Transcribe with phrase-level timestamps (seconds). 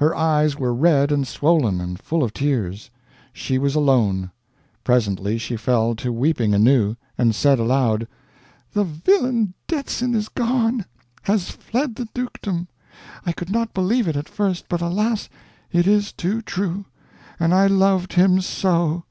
[0.00, 2.90] Her eyes were red and swollen and full of tears.
[3.32, 4.32] She was alone.
[4.82, 8.08] Presently she fell to weeping anew, and said aloud:
[8.72, 10.84] "The villain Detzin is gone
[11.22, 12.66] has fled the dukedom!
[13.24, 15.28] I could not believe it at first, but alas!
[15.70, 16.86] it is too true.
[17.38, 19.04] And I loved him so.